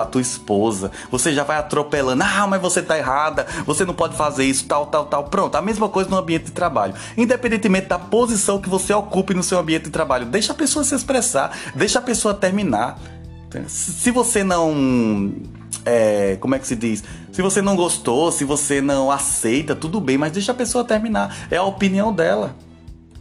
a 0.00 0.04
tua 0.04 0.20
esposa, 0.20 0.90
você 1.10 1.32
já 1.32 1.42
vai 1.42 1.56
atropelando. 1.56 2.22
Ah, 2.22 2.46
mas 2.46 2.60
você 2.60 2.82
tá 2.82 2.96
errada, 2.98 3.46
você 3.66 3.84
não 3.84 3.94
pode 3.94 4.16
fazer 4.16 4.44
isso, 4.44 4.66
tal, 4.66 4.86
tal, 4.86 5.06
tal. 5.06 5.24
Pronto, 5.24 5.56
a 5.56 5.62
mesma 5.62 5.88
coisa 5.88 6.10
no 6.10 6.16
ambiente 6.16 6.44
de 6.44 6.52
trabalho. 6.52 6.94
Independentemente 7.16 7.88
da 7.88 7.98
posição 7.98 8.60
que 8.60 8.68
você 8.68 8.92
ocupe 8.92 9.34
no 9.34 9.42
seu 9.42 9.58
ambiente 9.58 9.84
de 9.84 9.90
trabalho, 9.90 10.26
deixa 10.26 10.52
a 10.52 10.56
pessoa 10.56 10.84
se 10.84 10.94
expressar, 10.94 11.56
deixa 11.74 11.98
a 11.98 12.02
pessoa 12.02 12.34
terminar. 12.34 12.98
Se 13.68 14.10
você 14.10 14.42
não. 14.42 15.32
É, 15.84 16.36
como 16.40 16.54
é 16.54 16.58
que 16.58 16.66
se 16.66 16.76
diz? 16.76 17.04
Se 17.32 17.42
você 17.42 17.60
não 17.60 17.76
gostou, 17.76 18.32
se 18.32 18.44
você 18.44 18.80
não 18.80 19.10
aceita, 19.10 19.74
tudo 19.74 20.00
bem, 20.00 20.16
mas 20.16 20.32
deixa 20.32 20.52
a 20.52 20.54
pessoa 20.54 20.84
terminar. 20.84 21.46
É 21.50 21.56
a 21.56 21.62
opinião 21.62 22.12
dela. 22.12 22.56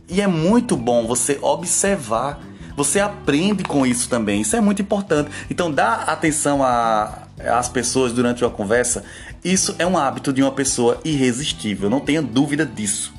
E 0.10 0.22
é 0.22 0.27
muito 0.27 0.75
bom 0.77 1.08
você 1.08 1.38
observar 1.41 2.39
você 2.75 3.00
aprende 3.00 3.63
com 3.63 3.86
isso 3.86 4.10
também. 4.10 4.41
Isso 4.41 4.55
é 4.55 4.62
muito 4.62 4.82
importante. 4.82 5.29
Então, 5.50 5.72
dar 5.72 6.05
atenção 6.10 6.62
às 6.63 7.70
pessoas 7.70 8.13
durante 8.13 8.43
uma 8.43 8.50
conversa, 8.50 9.03
isso 9.43 9.75
é 9.77 9.86
um 9.86 9.98
hábito 9.98 10.34
de 10.34 10.41
uma 10.41 10.51
pessoa 10.51 11.00
irresistível. 11.03 11.89
Não 11.89 12.00
tenha 12.00 12.22
dúvida 12.22 12.65
disso. 12.65 13.13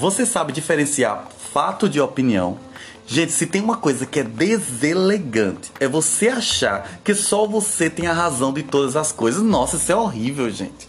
Você 0.00 0.24
sabe 0.24 0.50
diferenciar 0.50 1.28
fato 1.52 1.86
de 1.86 2.00
opinião 2.00 2.58
Gente, 3.06 3.32
se 3.32 3.44
tem 3.44 3.60
uma 3.60 3.76
coisa 3.76 4.06
que 4.06 4.20
é 4.20 4.22
deselegante, 4.22 5.72
é 5.80 5.88
você 5.88 6.28
achar 6.28 7.00
que 7.02 7.12
só 7.12 7.44
você 7.44 7.90
tem 7.90 8.06
a 8.06 8.12
razão 8.12 8.52
de 8.52 8.62
todas 8.62 8.94
as 8.94 9.10
coisas. 9.10 9.42
Nossa, 9.42 9.76
isso 9.76 9.90
é 9.90 9.96
horrível, 9.96 10.48
gente. 10.48 10.88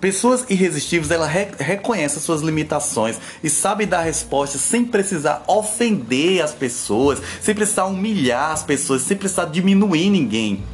Pessoas 0.00 0.44
irresistíveis, 0.50 1.12
ela 1.12 1.28
re 1.28 1.46
reconhece 1.56 2.18
suas 2.18 2.40
limitações 2.40 3.16
e 3.44 3.48
sabe 3.48 3.86
dar 3.86 4.02
respostas 4.02 4.60
sem 4.60 4.84
precisar 4.84 5.44
ofender 5.46 6.42
as 6.42 6.52
pessoas, 6.52 7.22
sem 7.40 7.54
precisar 7.54 7.84
humilhar 7.84 8.50
as 8.50 8.64
pessoas, 8.64 9.02
sem 9.02 9.16
precisar 9.16 9.44
diminuir 9.44 10.10
ninguém. 10.10 10.64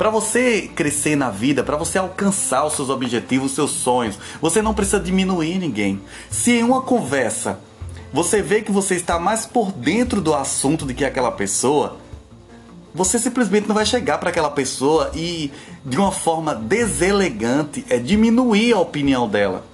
Para 0.00 0.08
você 0.08 0.62
crescer 0.74 1.14
na 1.14 1.28
vida, 1.28 1.62
para 1.62 1.76
você 1.76 1.98
alcançar 1.98 2.64
os 2.64 2.72
seus 2.72 2.88
objetivos, 2.88 3.50
os 3.50 3.54
seus 3.54 3.70
sonhos, 3.70 4.18
você 4.40 4.62
não 4.62 4.72
precisa 4.72 4.98
diminuir 4.98 5.58
ninguém. 5.58 6.00
Se 6.30 6.52
em 6.52 6.62
uma 6.62 6.80
conversa 6.80 7.60
você 8.10 8.40
vê 8.40 8.62
que 8.62 8.72
você 8.72 8.94
está 8.94 9.18
mais 9.18 9.44
por 9.44 9.70
dentro 9.70 10.22
do 10.22 10.32
assunto 10.34 10.86
do 10.86 10.94
que 10.94 11.04
aquela 11.04 11.30
pessoa, 11.30 11.98
Você 12.94 13.18
simplesmente 13.18 13.68
não 13.68 13.74
vai 13.74 13.86
chegar 13.86 14.16
para 14.16 14.30
aquela 14.30 14.50
pessoa 14.50 15.10
e, 15.14 15.52
de 15.84 15.96
uma 15.96 16.10
forma 16.10 16.54
deselegante, 16.54 17.84
é 17.88 17.98
diminuir 17.98 18.72
a 18.72 18.80
opinião 18.80 19.28
dela. 19.28 19.64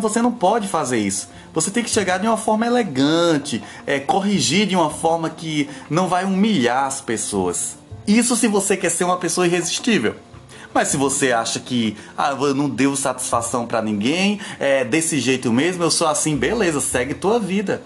Você 0.00 0.22
não 0.22 0.32
pode 0.32 0.68
fazer 0.68 0.98
isso. 0.98 1.28
Você 1.52 1.70
tem 1.70 1.84
que 1.84 1.90
chegar 1.90 2.18
de 2.18 2.26
uma 2.26 2.36
forma 2.36 2.66
elegante, 2.66 3.62
é, 3.84 4.00
corrigir 4.00 4.66
de 4.66 4.74
uma 4.74 4.90
forma 4.90 5.28
que 5.28 5.68
não 5.90 6.08
vai 6.08 6.24
humilhar 6.24 6.84
as 6.84 7.00
pessoas. 7.00 7.83
Isso 8.06 8.36
se 8.36 8.46
você 8.46 8.76
quer 8.76 8.90
ser 8.90 9.04
uma 9.04 9.16
pessoa 9.16 9.46
irresistível. 9.46 10.14
Mas 10.74 10.88
se 10.88 10.96
você 10.96 11.32
acha 11.32 11.60
que 11.60 11.96
ah, 12.18 12.36
eu 12.38 12.54
não 12.54 12.68
devo 12.68 12.96
satisfação 12.96 13.66
para 13.66 13.80
ninguém, 13.80 14.40
é 14.58 14.84
desse 14.84 15.20
jeito 15.20 15.52
mesmo, 15.52 15.84
eu 15.84 15.90
sou 15.90 16.08
assim, 16.08 16.36
beleza, 16.36 16.80
segue 16.80 17.14
tua 17.14 17.38
vida. 17.38 17.82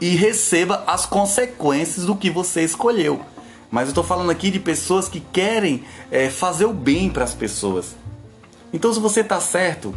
E 0.00 0.16
receba 0.16 0.82
as 0.86 1.04
consequências 1.04 2.06
do 2.06 2.16
que 2.16 2.30
você 2.30 2.62
escolheu. 2.62 3.20
Mas 3.70 3.84
eu 3.84 3.90
estou 3.90 4.02
falando 4.02 4.30
aqui 4.30 4.50
de 4.50 4.58
pessoas 4.58 5.08
que 5.08 5.20
querem 5.20 5.84
é, 6.10 6.28
fazer 6.28 6.64
o 6.64 6.72
bem 6.72 7.10
para 7.10 7.24
as 7.24 7.34
pessoas. 7.34 7.94
Então, 8.72 8.92
se 8.92 8.98
você 8.98 9.20
está 9.20 9.38
certo 9.40 9.94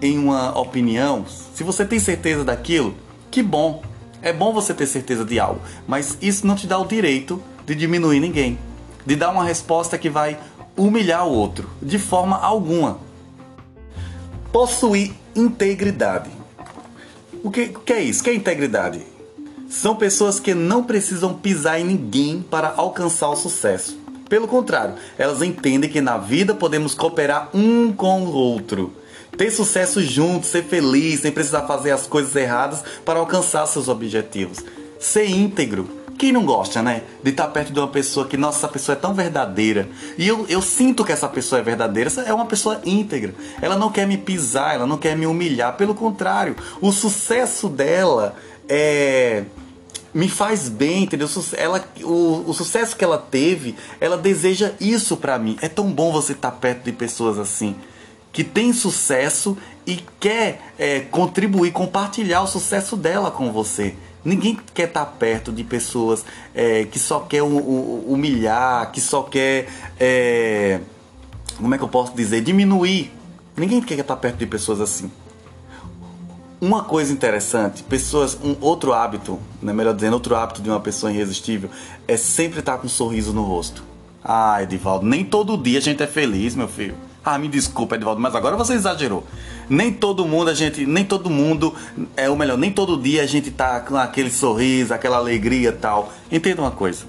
em 0.00 0.18
uma 0.18 0.58
opinião, 0.58 1.24
se 1.54 1.64
você 1.64 1.84
tem 1.84 1.98
certeza 1.98 2.44
daquilo, 2.44 2.94
que 3.30 3.42
bom. 3.42 3.82
É 4.20 4.32
bom 4.32 4.52
você 4.52 4.72
ter 4.72 4.86
certeza 4.86 5.24
de 5.24 5.40
algo, 5.40 5.60
mas 5.86 6.16
isso 6.22 6.46
não 6.46 6.54
te 6.54 6.66
dá 6.66 6.78
o 6.78 6.86
direito 6.86 7.42
de 7.66 7.74
diminuir 7.74 8.20
ninguém, 8.20 8.56
de 9.04 9.16
dar 9.16 9.30
uma 9.30 9.44
resposta 9.44 9.98
que 9.98 10.10
vai 10.10 10.38
humilhar 10.76 11.26
o 11.26 11.32
outro, 11.32 11.68
de 11.80 11.98
forma 11.98 12.36
alguma. 12.38 12.98
Possuir 14.52 15.12
integridade. 15.34 16.30
O 17.42 17.50
que, 17.50 17.68
que 17.68 17.92
é 17.92 18.02
isso? 18.02 18.20
O 18.20 18.24
que 18.24 18.30
é 18.30 18.34
integridade? 18.34 19.02
São 19.68 19.96
pessoas 19.96 20.38
que 20.38 20.54
não 20.54 20.84
precisam 20.84 21.34
pisar 21.34 21.80
em 21.80 21.84
ninguém 21.84 22.42
para 22.42 22.74
alcançar 22.76 23.30
o 23.30 23.36
sucesso. 23.36 23.98
Pelo 24.28 24.46
contrário, 24.46 24.94
elas 25.18 25.42
entendem 25.42 25.90
que 25.90 26.00
na 26.00 26.18
vida 26.18 26.54
podemos 26.54 26.94
cooperar 26.94 27.50
um 27.54 27.92
com 27.92 28.22
o 28.22 28.32
outro. 28.32 28.94
Ter 29.36 29.50
sucesso 29.50 30.02
juntos, 30.02 30.50
ser 30.50 30.64
feliz, 30.64 31.20
sem 31.20 31.32
precisar 31.32 31.62
fazer 31.62 31.90
as 31.90 32.06
coisas 32.06 32.36
erradas 32.36 32.84
para 33.04 33.18
alcançar 33.18 33.66
seus 33.66 33.88
objetivos. 33.88 34.58
Ser 35.00 35.28
íntegro, 35.28 35.88
quem 36.22 36.30
não 36.30 36.44
gosta, 36.44 36.80
né? 36.80 37.02
De 37.20 37.30
estar 37.30 37.48
perto 37.48 37.72
de 37.72 37.80
uma 37.80 37.88
pessoa 37.88 38.28
que, 38.28 38.36
nossa, 38.36 38.58
essa 38.58 38.68
pessoa 38.68 38.94
é 38.96 39.00
tão 39.00 39.12
verdadeira. 39.12 39.88
E 40.16 40.28
eu, 40.28 40.46
eu 40.48 40.62
sinto 40.62 41.04
que 41.04 41.10
essa 41.10 41.28
pessoa 41.28 41.58
é 41.58 41.64
verdadeira. 41.64 42.06
Essa 42.06 42.20
é 42.20 42.32
uma 42.32 42.46
pessoa 42.46 42.80
íntegra. 42.84 43.34
Ela 43.60 43.76
não 43.76 43.90
quer 43.90 44.06
me 44.06 44.16
pisar, 44.16 44.76
ela 44.76 44.86
não 44.86 44.96
quer 44.96 45.16
me 45.16 45.26
humilhar. 45.26 45.76
Pelo 45.76 45.96
contrário, 45.96 46.54
o 46.80 46.92
sucesso 46.92 47.68
dela 47.68 48.36
é 48.68 49.42
me 50.14 50.28
faz 50.28 50.68
bem, 50.68 51.04
entendeu? 51.04 51.26
Ela, 51.56 51.84
o, 52.04 52.44
o 52.46 52.54
sucesso 52.54 52.94
que 52.94 53.02
ela 53.02 53.18
teve, 53.18 53.74
ela 53.98 54.16
deseja 54.16 54.74
isso 54.78 55.16
para 55.16 55.36
mim. 55.40 55.58
É 55.60 55.68
tão 55.68 55.90
bom 55.90 56.12
você 56.12 56.34
estar 56.34 56.52
perto 56.52 56.84
de 56.84 56.92
pessoas 56.92 57.36
assim, 57.36 57.74
que 58.30 58.44
tem 58.44 58.72
sucesso 58.72 59.58
e 59.84 59.98
quer 60.20 60.60
é, 60.78 61.00
contribuir, 61.00 61.72
compartilhar 61.72 62.42
o 62.42 62.46
sucesso 62.46 62.96
dela 62.96 63.28
com 63.28 63.50
você. 63.50 63.96
Ninguém 64.24 64.58
quer 64.72 64.88
estar 64.88 65.04
perto 65.04 65.50
de 65.52 65.64
pessoas 65.64 66.24
é, 66.54 66.84
que 66.84 66.98
só 66.98 67.20
quer 67.20 67.42
humilhar, 67.42 68.90
que 68.92 69.00
só 69.00 69.22
quer. 69.22 69.68
É, 69.98 70.80
como 71.56 71.74
é 71.74 71.78
que 71.78 71.84
eu 71.84 71.88
posso 71.88 72.14
dizer? 72.14 72.40
Diminuir. 72.40 73.10
Ninguém 73.56 73.80
quer 73.82 73.98
estar 73.98 74.16
perto 74.16 74.36
de 74.36 74.46
pessoas 74.46 74.80
assim. 74.80 75.10
Uma 76.60 76.84
coisa 76.84 77.12
interessante, 77.12 77.82
pessoas, 77.82 78.38
um 78.40 78.56
outro 78.60 78.92
hábito, 78.92 79.36
né, 79.60 79.72
melhor 79.72 79.94
dizendo, 79.94 80.14
outro 80.14 80.36
hábito 80.36 80.62
de 80.62 80.70
uma 80.70 80.78
pessoa 80.78 81.12
irresistível 81.12 81.68
é 82.06 82.16
sempre 82.16 82.60
estar 82.60 82.78
com 82.78 82.86
um 82.86 82.88
sorriso 82.88 83.32
no 83.32 83.42
rosto. 83.42 83.82
Ah, 84.22 84.62
Edivaldo, 84.62 85.04
nem 85.04 85.24
todo 85.24 85.58
dia 85.58 85.78
a 85.78 85.82
gente 85.82 86.00
é 86.04 86.06
feliz, 86.06 86.54
meu 86.54 86.68
filho. 86.68 86.94
Ah, 87.24 87.36
me 87.36 87.48
desculpa, 87.48 87.96
Edvaldo, 87.96 88.20
mas 88.20 88.34
agora 88.36 88.56
você 88.56 88.74
exagerou. 88.74 89.24
Nem 89.68 89.92
todo 89.92 90.26
mundo 90.26 90.50
a 90.50 90.54
gente, 90.54 90.84
nem 90.84 91.04
todo 91.04 91.30
mundo, 91.30 91.74
é 92.16 92.28
o 92.28 92.36
melhor, 92.36 92.58
nem 92.58 92.70
todo 92.70 93.00
dia 93.00 93.22
a 93.22 93.26
gente 93.26 93.50
tá 93.50 93.80
com 93.80 93.96
aquele 93.96 94.30
sorriso, 94.30 94.92
aquela 94.92 95.16
alegria 95.16 95.72
tal. 95.72 96.12
Entenda 96.30 96.62
uma 96.62 96.70
coisa. 96.70 97.04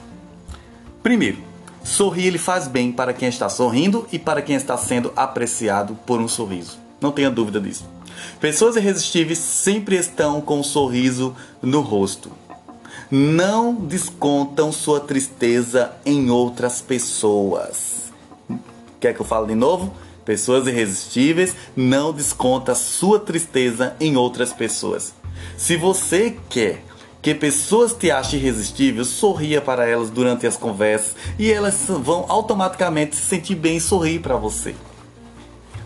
Primeiro, 1.02 1.38
sorrir 1.84 2.28
ele 2.28 2.38
faz 2.38 2.68
bem 2.68 2.92
para 2.92 3.14
quem 3.14 3.28
está 3.28 3.50
sorrindo 3.50 4.08
e 4.12 4.18
para 4.18 4.42
quem 4.42 4.56
está 4.56 4.78
sendo 4.78 5.12
apreciado 5.16 5.98
por 6.06 6.20
um 6.20 6.28
sorriso. 6.28 6.78
Não 7.02 7.12
tenha 7.12 7.30
dúvida 7.30 7.60
disso. 7.60 7.86
Pessoas 8.40 8.76
irresistíveis 8.76 9.40
sempre 9.40 9.98
estão 9.98 10.40
com 10.40 10.60
um 10.60 10.64
sorriso 10.64 11.36
no 11.62 11.82
rosto. 11.82 12.32
Não 13.12 13.76
descontam 13.76 14.72
sua 14.72 15.00
tristeza 15.00 15.92
em 16.06 16.30
outras 16.30 16.82
pessoas. 16.82 18.12
Quer 19.00 19.14
que 19.14 19.20
eu 19.20 19.26
fale 19.26 19.48
de 19.48 19.56
novo? 19.56 19.94
Pessoas 20.26 20.68
irresistíveis 20.68 21.56
não 21.76 22.14
desconta 22.14 22.74
sua 22.74 23.20
tristeza 23.20 23.96
em 24.00 24.16
outras 24.16 24.54
pessoas. 24.54 25.14
Se 25.58 25.76
você 25.76 26.38
quer 26.50 26.84
que 27.22 27.34
pessoas 27.34 27.94
te 27.94 28.12
achem 28.12 28.40
irresistível, 28.40 29.04
sorria 29.06 29.62
para 29.62 29.88
elas 29.88 30.10
durante 30.10 30.48
as 30.48 30.58
conversas 30.58 31.16
e 31.38 31.52
elas 31.52 31.86
vão 31.88 32.26
automaticamente 32.28 33.16
se 33.16 33.22
sentir 33.24 33.56
bem 33.56 33.78
e 33.78 33.82
sorrir 33.82 34.20
para 34.20 34.36
você. 34.36 34.76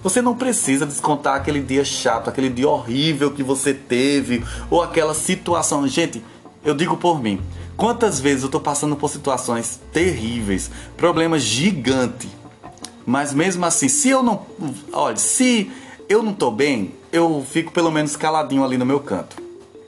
Você 0.03 0.21
não 0.21 0.35
precisa 0.35 0.85
descontar 0.85 1.35
aquele 1.35 1.59
dia 1.59 1.83
chato, 1.83 2.29
aquele 2.29 2.49
dia 2.49 2.69
horrível 2.69 3.31
que 3.31 3.43
você 3.43 3.73
teve 3.73 4.43
ou 4.69 4.81
aquela 4.81 5.13
situação. 5.13 5.87
Gente, 5.87 6.23
eu 6.63 6.75
digo 6.75 6.95
por 6.97 7.21
mim. 7.21 7.41
Quantas 7.75 8.19
vezes 8.19 8.43
eu 8.43 8.47
estou 8.47 8.61
passando 8.61 8.95
por 8.95 9.09
situações 9.09 9.79
terríveis, 9.91 10.69
problemas 10.95 11.43
gigantes 11.43 12.29
mas 13.07 13.33
mesmo 13.33 13.65
assim, 13.65 13.87
se 13.87 14.09
eu 14.09 14.21
não. 14.21 14.41
Olha, 14.91 15.15
se 15.15 15.71
eu 16.09 16.21
não 16.21 16.33
tô 16.33 16.51
bem, 16.51 16.93
eu 17.09 17.41
fico 17.49 17.71
pelo 17.71 17.89
menos 17.89 18.17
caladinho 18.17 18.65
ali 18.65 18.77
no 18.77 18.85
meu 18.85 18.99
canto. 18.99 19.41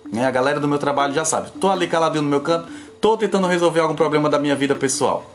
Né? 0.09 0.25
A 0.25 0.31
galera 0.31 0.57
do 0.57 0.69
meu 0.69 0.77
trabalho 0.79 1.13
já 1.13 1.25
sabe. 1.25 1.51
Tô 1.59 1.67
ali 1.69 1.85
caladinho 1.85 2.23
no 2.23 2.29
meu 2.29 2.39
canto, 2.39 2.71
tô 3.01 3.17
tentando 3.17 3.45
resolver 3.45 3.81
algum 3.81 3.93
problema 3.93 4.29
da 4.29 4.39
minha 4.39 4.55
vida 4.55 4.73
pessoal. 4.73 5.29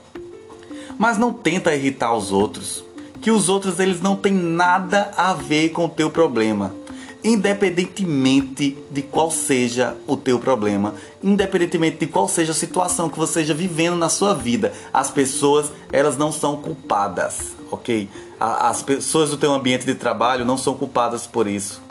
Mas 0.98 1.18
não 1.18 1.30
tenta 1.30 1.74
irritar 1.74 2.14
os 2.14 2.32
outros. 2.32 2.82
Que 3.20 3.30
os 3.30 3.50
outros 3.50 3.78
eles 3.78 4.00
não 4.00 4.16
têm 4.16 4.32
nada 4.32 5.10
a 5.14 5.34
ver 5.34 5.68
com 5.68 5.84
o 5.84 5.88
teu 5.88 6.08
problema 6.08 6.74
independentemente 7.24 8.76
de 8.90 9.00
qual 9.00 9.30
seja 9.30 9.96
o 10.06 10.14
teu 10.14 10.38
problema, 10.38 10.94
independentemente 11.22 11.96
de 11.96 12.06
qual 12.06 12.28
seja 12.28 12.52
a 12.52 12.54
situação 12.54 13.08
que 13.08 13.16
você 13.16 13.40
esteja 13.40 13.54
vivendo 13.54 13.96
na 13.96 14.10
sua 14.10 14.34
vida, 14.34 14.74
as 14.92 15.10
pessoas 15.10 15.72
elas 15.90 16.18
não 16.18 16.30
são 16.30 16.58
culpadas, 16.58 17.53
ok? 17.70 18.08
As 18.38 18.82
pessoas 18.82 19.30
do 19.30 19.36
teu 19.36 19.52
ambiente 19.52 19.86
de 19.86 19.94
trabalho 19.94 20.44
não 20.44 20.56
são 20.56 20.74
culpadas 20.74 21.26
por 21.26 21.46
isso. 21.46 21.82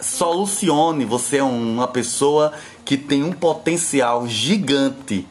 Solucione, 0.00 1.04
você 1.04 1.38
é 1.38 1.42
uma 1.42 1.88
pessoa 1.88 2.52
que 2.84 2.96
tem 2.96 3.22
um 3.22 3.32
potencial 3.32 4.26
gigante 4.26 5.26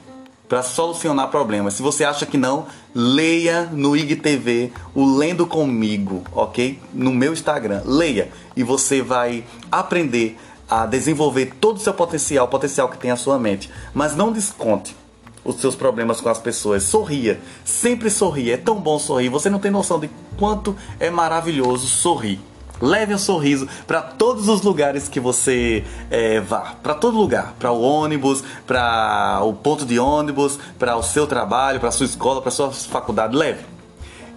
para 0.48 0.62
solucionar 0.62 1.30
problemas. 1.30 1.74
Se 1.74 1.82
você 1.82 2.04
acha 2.04 2.26
que 2.26 2.38
não, 2.38 2.68
leia 2.94 3.70
no 3.72 3.96
IGTV 3.96 4.72
o 4.94 5.06
Lendo 5.18 5.48
Comigo, 5.48 6.24
ok? 6.32 6.80
No 6.94 7.12
meu 7.12 7.34
Instagram. 7.34 7.82
Leia 7.86 8.30
e 8.56 8.64
você 8.64 9.02
vai 9.02 9.44
aprender 9.72 10.38
a 10.70 10.86
desenvolver 10.86 11.54
todo 11.60 11.78
o 11.78 11.80
seu 11.80 11.94
potencial, 11.94 12.46
o 12.46 12.50
potencial 12.50 12.90
que 12.90 12.98
tem 12.98 13.12
a 13.12 13.16
sua 13.16 13.38
mente. 13.38 13.70
Mas 13.94 14.16
não 14.16 14.32
desconte 14.32 14.96
os 15.46 15.58
seus 15.58 15.76
problemas 15.76 16.20
com 16.20 16.28
as 16.28 16.40
pessoas. 16.40 16.84
Sorria, 16.84 17.40
sempre 17.64 18.10
sorria. 18.10 18.56
É 18.56 18.58
tão 18.58 18.82
bom 18.82 18.98
sorrir. 18.98 19.30
Você 19.30 19.50
não 19.50 19.60
tem 19.60 19.72
noção 19.72 20.00
de 20.00 20.10
quanto 20.38 20.76
é 21.00 21.10
maravilhoso 21.10 21.88
sorrir. 21.88 22.40
Leve 22.82 23.14
um 23.14 23.18
sorriso 23.18 23.70
para 23.88 24.02
todos 24.02 24.50
os 24.50 24.62
lugares 24.62 25.08
que 25.08 25.20
você 25.20 25.86
é, 26.12 26.42
vá, 26.42 26.76
para 26.84 26.94
todo 26.94 27.18
lugar, 27.18 27.56
para 27.58 27.72
o 27.72 27.82
ônibus, 27.82 28.44
para 28.68 29.40
o 29.44 29.54
ponto 29.54 29.86
de 29.86 29.98
ônibus, 29.98 30.60
para 30.78 30.98
o 30.98 31.04
seu 31.04 31.26
trabalho, 31.26 31.80
para 31.80 31.90
sua 31.92 32.06
escola, 32.06 32.42
para 32.42 32.52
sua 32.52 32.72
faculdade. 32.72 33.36
Leve. 33.36 33.64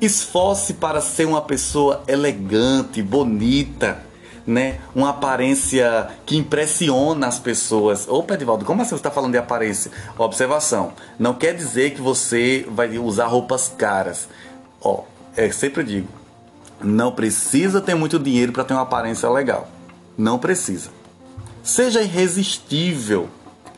Esforce 0.01 0.75
para 0.75 1.01
ser 1.01 1.27
uma 1.27 1.41
pessoa 1.41 2.05
elegante, 2.07 3.03
bonita, 3.03 4.01
né? 4.49 4.79
Uma 4.95 5.11
aparência 5.11 6.09
que 6.25 6.35
impressiona 6.35 7.27
as 7.27 7.39
pessoas. 7.39 8.09
Opa, 8.09 8.33
Edivaldo, 8.33 8.65
como 8.65 8.81
assim 8.81 8.91
você 8.91 8.97
está 8.97 9.11
falando 9.11 9.33
de 9.33 9.39
aparência? 9.39 9.93
Observação. 10.17 10.95
Não 11.19 11.35
quer 11.35 11.55
dizer 11.55 11.91
que 11.91 12.01
você 12.01 12.67
vai 12.71 12.97
usar 12.99 13.27
roupas 13.27 13.69
caras. 13.69 14.27
Ó, 14.81 15.03
é 15.37 15.51
sempre 15.53 15.85
digo, 15.85 16.09
não 16.83 17.13
precisa 17.13 17.83
ter 17.83 17.95
muito 17.95 18.19
dinheiro 18.19 18.51
para 18.51 18.65
ter 18.65 18.73
uma 18.73 18.83
aparência 18.83 19.29
legal. 19.29 19.69
Não 20.17 20.39
precisa. 20.39 20.89
Seja 21.63 22.01
irresistível, 22.01 23.29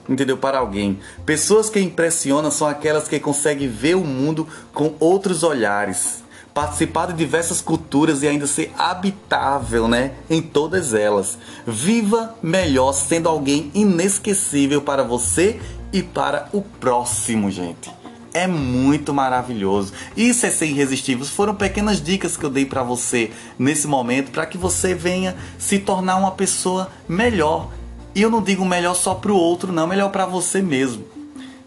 entendeu? 0.08 0.36
Para 0.36 0.58
alguém. 0.58 1.00
Pessoas 1.26 1.68
que 1.68 1.80
impressionam 1.80 2.50
são 2.52 2.68
aquelas 2.68 3.08
que 3.08 3.18
conseguem 3.18 3.66
ver 3.66 3.96
o 3.96 4.04
mundo 4.04 4.46
com 4.72 4.94
outros 5.00 5.42
olhares. 5.42 6.22
Participar 6.54 7.06
de 7.06 7.14
diversas 7.14 7.60
culturas 7.60 8.22
e 8.22 8.28
ainda 8.28 8.46
ser 8.46 8.72
habitável, 8.76 9.86
né, 9.88 10.12
em 10.28 10.42
todas 10.42 10.94
elas. 10.94 11.38
Viva 11.66 12.34
melhor 12.42 12.92
sendo 12.92 13.28
alguém 13.28 13.70
inesquecível 13.74 14.82
para 14.82 15.02
você 15.02 15.60
e 15.92 16.02
para 16.02 16.48
o 16.52 16.62
próximo, 16.62 17.50
gente. 17.50 17.90
É 18.32 18.46
muito 18.46 19.12
maravilhoso. 19.12 19.92
Isso 20.16 20.46
é 20.46 20.50
ser 20.50 20.66
irresistível. 20.66 21.24
Foram 21.24 21.54
pequenas 21.54 22.00
dicas 22.00 22.36
que 22.36 22.44
eu 22.44 22.50
dei 22.50 22.64
para 22.64 22.82
você 22.82 23.32
nesse 23.58 23.88
momento 23.88 24.30
para 24.30 24.46
que 24.46 24.56
você 24.56 24.94
venha 24.94 25.36
se 25.58 25.80
tornar 25.80 26.16
uma 26.16 26.30
pessoa 26.30 26.90
melhor. 27.08 27.70
E 28.14 28.22
eu 28.22 28.30
não 28.30 28.42
digo 28.42 28.64
melhor 28.64 28.94
só 28.94 29.14
para 29.14 29.32
o 29.32 29.36
outro, 29.36 29.72
não, 29.72 29.86
melhor 29.86 30.10
para 30.10 30.26
você 30.26 30.62
mesmo. 30.62 31.04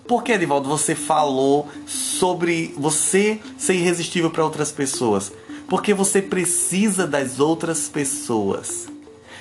Por 0.07 0.21
que, 0.21 0.33
Edivaldo, 0.33 0.67
você 0.67 0.95
falou 0.95 1.69
sobre 1.87 2.73
você 2.77 3.39
ser 3.57 3.75
irresistível 3.75 4.29
para 4.29 4.43
outras 4.43 4.71
pessoas? 4.71 5.31
Porque 5.67 5.93
você 5.93 6.21
precisa 6.21 7.07
das 7.07 7.39
outras 7.39 7.87
pessoas. 7.87 8.87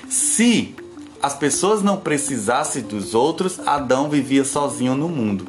Se 0.08 0.74
as 1.20 1.34
pessoas 1.34 1.82
não 1.82 1.96
precisassem 1.96 2.82
dos 2.82 3.12
outros, 3.14 3.58
Adão 3.66 4.08
vivia 4.08 4.44
sozinho 4.44 4.94
no 4.94 5.08
mundo. 5.08 5.48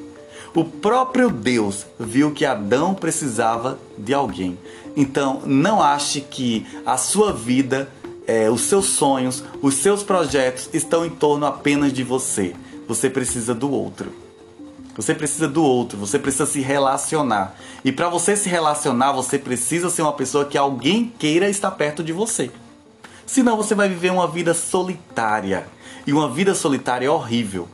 O 0.55 0.63
próprio 0.63 1.29
Deus 1.29 1.85
viu 1.99 2.31
que 2.31 2.45
Adão 2.45 2.93
precisava 2.93 3.79
de 3.97 4.13
alguém. 4.13 4.57
Então, 4.95 5.41
não 5.45 5.81
ache 5.81 6.21
que 6.21 6.65
a 6.85 6.97
sua 6.97 7.33
vida, 7.33 7.89
é, 8.27 8.49
os 8.49 8.61
seus 8.61 8.85
sonhos, 8.85 9.43
os 9.61 9.75
seus 9.75 10.03
projetos 10.03 10.69
estão 10.73 11.05
em 11.05 11.09
torno 11.09 11.45
apenas 11.45 11.93
de 11.93 12.03
você. 12.03 12.55
Você 12.87 13.09
precisa 13.09 13.53
do 13.55 13.71
outro. 13.71 14.22
Você 14.95 15.15
precisa 15.15 15.47
do 15.47 15.63
outro, 15.63 15.97
você 15.97 16.19
precisa 16.19 16.45
se 16.45 16.61
relacionar. 16.61 17.55
E 17.83 17.91
para 17.91 18.09
você 18.09 18.35
se 18.35 18.47
relacionar, 18.47 19.11
você 19.11 19.39
precisa 19.39 19.89
ser 19.89 20.03
uma 20.03 20.13
pessoa 20.13 20.45
que 20.45 20.57
alguém 20.57 21.11
queira 21.17 21.49
estar 21.49 21.71
perto 21.71 22.03
de 22.03 22.13
você. 22.13 22.51
Senão 23.25 23.57
você 23.57 23.73
vai 23.73 23.89
viver 23.89 24.11
uma 24.11 24.27
vida 24.27 24.53
solitária. 24.53 25.65
E 26.05 26.13
uma 26.13 26.29
vida 26.29 26.53
solitária 26.53 27.07
é 27.07 27.09
horrível. 27.09 27.67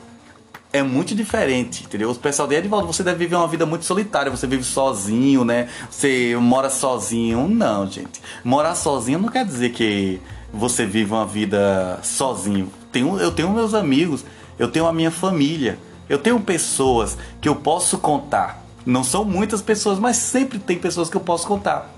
É 0.72 0.84
muito 0.84 1.16
diferente, 1.16 1.84
entendeu? 1.84 2.12
O 2.12 2.16
pessoal 2.16 2.48
de 2.48 2.56
Edvaldo, 2.56 2.88
você 2.88 3.04
deve 3.04 3.18
viver 3.18 3.36
uma 3.36 3.48
vida 3.48 3.66
muito 3.66 3.84
solitária, 3.86 4.32
você 4.32 4.46
vive 4.46 4.64
sozinho, 4.64 5.44
né? 5.44 5.68
Você 5.90 6.38
mora 6.40 6.70
sozinho. 6.70 7.48
Não, 7.50 7.90
gente. 7.90 8.22
Morar 8.44 8.76
sozinho 8.76 9.20
não 9.20 9.30
quer 9.30 9.44
dizer 9.44 9.72
que 9.72 10.22
você 10.54 10.86
vive 10.86 11.12
uma 11.12 11.26
vida 11.26 12.00
sozinho. 12.04 12.72
Tenho, 12.92 13.20
eu 13.20 13.32
tenho 13.32 13.50
meus 13.50 13.74
amigos, 13.74 14.24
eu 14.60 14.70
tenho 14.70 14.86
a 14.86 14.94
minha 14.94 15.12
família. 15.12 15.80
Eu 16.10 16.18
tenho 16.18 16.40
pessoas 16.40 17.18
que 17.40 17.48
eu 17.48 17.56
posso 17.56 18.00
contar. 18.00 18.64
Não 18.86 19.04
são 19.04 19.24
muitas 19.24 19.62
pessoas, 19.62 20.00
mas 20.00 20.18
sempre 20.18 20.58
tem 20.58 20.78
pessoas 20.78 21.10
que 21.10 21.16
eu 21.16 21.22
posso 21.22 21.48
contar. 21.48 21.94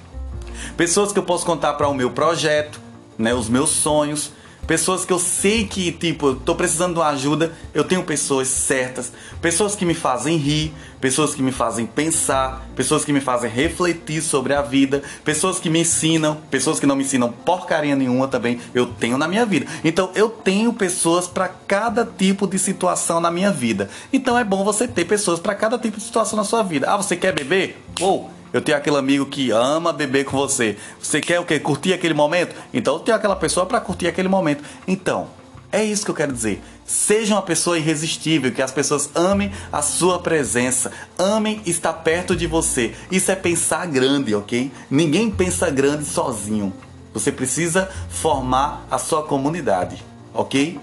Pessoas 0.75 1.13
que 1.13 1.17
eu 1.17 1.23
posso 1.23 1.45
contar 1.45 1.73
para 1.73 1.87
o 1.87 1.93
meu 1.93 2.11
projeto, 2.11 2.79
né, 3.17 3.33
os 3.33 3.47
meus 3.47 3.69
sonhos, 3.69 4.31
Pessoas 4.67 5.03
que 5.03 5.11
eu 5.11 5.19
sei 5.19 5.65
que, 5.65 5.91
tipo, 5.91 6.27
eu 6.27 6.35
tô 6.35 6.55
precisando 6.55 6.93
de 6.93 6.99
uma 6.99 7.07
ajuda, 7.07 7.53
eu 7.73 7.83
tenho 7.83 8.03
pessoas 8.03 8.47
certas, 8.47 9.11
pessoas 9.41 9.75
que 9.75 9.85
me 9.85 9.93
fazem 9.93 10.37
rir, 10.37 10.73
pessoas 11.01 11.33
que 11.33 11.41
me 11.41 11.51
fazem 11.51 11.85
pensar, 11.85 12.65
pessoas 12.75 13.03
que 13.03 13.11
me 13.11 13.19
fazem 13.19 13.49
refletir 13.49 14.21
sobre 14.21 14.53
a 14.53 14.61
vida, 14.61 15.01
pessoas 15.25 15.59
que 15.59 15.69
me 15.69 15.79
ensinam, 15.79 16.37
pessoas 16.49 16.79
que 16.79 16.85
não 16.85 16.95
me 16.95 17.03
ensinam 17.03 17.31
porcaria 17.31 17.95
nenhuma 17.95 18.27
também, 18.27 18.59
eu 18.73 18.85
tenho 18.85 19.17
na 19.17 19.27
minha 19.27 19.45
vida. 19.45 19.65
Então 19.83 20.11
eu 20.13 20.29
tenho 20.29 20.71
pessoas 20.71 21.27
para 21.27 21.47
cada 21.47 22.05
tipo 22.05 22.47
de 22.47 22.59
situação 22.59 23.19
na 23.19 23.31
minha 23.31 23.51
vida. 23.51 23.89
Então 24.13 24.37
é 24.37 24.43
bom 24.43 24.63
você 24.63 24.87
ter 24.87 25.05
pessoas 25.05 25.39
para 25.39 25.55
cada 25.55 25.77
tipo 25.77 25.97
de 25.97 26.03
situação 26.03 26.37
na 26.37 26.43
sua 26.43 26.61
vida. 26.61 26.87
Ah, 26.89 26.97
você 26.97 27.15
quer 27.15 27.33
beber? 27.33 27.81
Ou 27.99 28.29
oh, 28.29 28.40
eu 28.53 28.61
tenho 28.61 28.77
aquele 28.77 28.97
amigo 28.97 29.25
que 29.25 29.51
ama 29.51 29.93
beber 29.93 30.25
com 30.25 30.37
você. 30.37 30.77
Você 31.01 31.21
quer 31.21 31.39
o 31.39 31.45
quê? 31.45 31.59
Curtir 31.59 31.93
aquele 31.93 32.13
momento? 32.13 32.55
Então 32.73 32.95
eu 32.95 32.99
tenho 32.99 33.17
aquela 33.17 33.35
pessoa 33.35 33.65
para 33.65 33.79
curtir 33.79 34.07
aquele 34.07 34.27
momento. 34.27 34.63
Então, 34.87 35.27
é 35.71 35.83
isso 35.83 36.03
que 36.03 36.11
eu 36.11 36.15
quero 36.15 36.33
dizer. 36.33 36.61
Seja 36.85 37.35
uma 37.35 37.41
pessoa 37.41 37.77
irresistível, 37.77 38.51
que 38.51 38.61
as 38.61 38.71
pessoas 38.71 39.09
amem 39.15 39.51
a 39.71 39.81
sua 39.81 40.19
presença, 40.19 40.91
amem 41.17 41.61
estar 41.65 41.93
perto 41.93 42.35
de 42.35 42.45
você. 42.45 42.93
Isso 43.09 43.31
é 43.31 43.35
pensar 43.35 43.87
grande, 43.87 44.35
ok? 44.35 44.69
Ninguém 44.89 45.31
pensa 45.31 45.69
grande 45.69 46.03
sozinho. 46.03 46.73
Você 47.13 47.31
precisa 47.31 47.89
formar 48.09 48.85
a 48.91 48.97
sua 48.97 49.23
comunidade, 49.23 50.03
ok? 50.33 50.77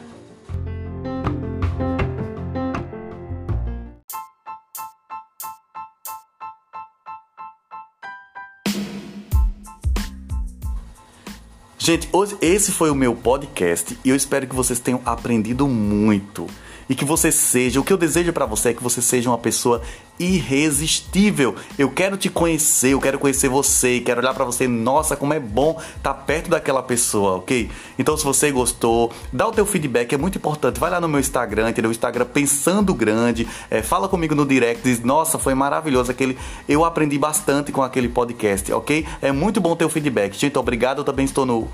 Gente, 11.89 12.07
hoje 12.13 12.37
esse 12.43 12.71
foi 12.71 12.91
o 12.91 12.95
meu 12.95 13.15
podcast 13.15 13.99
e 14.05 14.11
eu 14.11 14.15
espero 14.15 14.47
que 14.47 14.55
vocês 14.55 14.79
tenham 14.79 15.01
aprendido 15.07 15.67
muito. 15.67 16.47
E 16.87 16.95
que 16.95 17.03
você 17.03 17.33
seja, 17.33 17.81
o 17.81 17.83
que 17.83 17.91
eu 17.91 17.97
desejo 17.97 18.31
para 18.31 18.45
você 18.45 18.69
é 18.69 18.75
que 18.75 18.83
você 18.83 19.01
seja 19.01 19.31
uma 19.31 19.39
pessoa 19.39 19.81
irresistível. 20.19 21.55
Eu 21.79 21.91
quero 21.91 22.17
te 22.17 22.29
conhecer, 22.29 22.93
eu 22.93 23.01
quero 23.01 23.19
conhecer 23.19 23.49
você, 23.49 24.01
quero 24.01 24.21
olhar 24.21 24.35
para 24.35 24.45
você, 24.45 24.67
nossa, 24.67 25.17
como 25.17 25.33
é 25.33 25.41
bom 25.41 25.81
estar 25.97 26.13
tá 26.13 26.15
perto 26.15 26.51
daquela 26.51 26.83
pessoa, 26.83 27.37
ok? 27.37 27.71
Então, 27.99 28.17
se 28.17 28.25
você 28.25 28.51
gostou, 28.51 29.13
dá 29.33 29.47
o 29.47 29.53
teu 29.53 29.65
feedback, 29.65 30.13
é 30.13 30.19
muito 30.19 30.39
importante. 30.39 30.81
Vai 30.81 30.91
lá 30.91 31.01
no 31.01 31.09
meu 31.09 31.21
Instagram, 31.21 31.71
entendeu? 31.71 31.91
O 31.91 31.93
Instagram 31.93 32.27
Pensando 32.27 32.93
Grande, 32.95 33.47
é, 33.71 33.83
fala 33.83 34.09
comigo 34.09 34.35
no 34.35 34.45
direct, 34.45 34.83
diz, 34.83 35.01
nossa, 35.03 35.39
foi 35.39 35.55
maravilhoso 35.55 36.11
aquele. 36.11 36.37
Eu 36.69 36.85
aprendi 36.85 37.19
bastante 37.19 37.71
com 37.71 37.83
aquele 37.83 38.09
podcast, 38.09 38.73
ok? 38.73 39.07
É 39.23 39.33
muito 39.33 39.61
bom 39.61 39.77
ter 39.77 39.85
o 39.85 39.89
feedback. 39.89 40.39
Gente, 40.39 40.59
obrigado. 40.59 40.99
Eu 40.99 41.05
também 41.05 41.25
estou 41.25 41.47
no, 41.47 41.69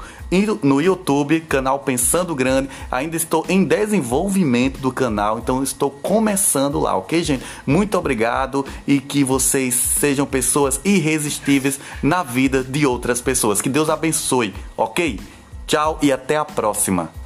no 0.63 0.81
YouTube, 0.81 1.41
canal 1.41 1.79
Pensando 1.79 2.35
Grande. 2.35 2.69
Ainda 2.91 3.17
estou 3.17 3.45
em 3.49 3.65
desenvolvimento 3.65 4.79
do 4.79 4.93
canal, 4.93 5.39
então 5.39 5.63
estou 5.63 5.91
começando 5.91 6.81
lá, 6.81 6.97
ok, 6.97 7.23
gente? 7.23 7.45
Muito 7.67 7.97
obrigado 7.97 8.34
e 8.87 9.01
que 9.01 9.25
vocês 9.25 9.75
sejam 9.75 10.27
pessoas 10.27 10.81
irresistíveis 10.85 11.79
na 12.03 12.23
vida 12.23 12.63
de 12.63 12.87
outras 12.87 13.21
pessoas. 13.21 13.61
Que 13.61 13.69
Deus 13.69 13.89
abençoe, 13.89 14.55
ok? 14.77 15.21
Tchau 15.67 15.99
e 16.03 16.13
até 16.13 16.37
a 16.37 16.45
próxima. 16.45 17.24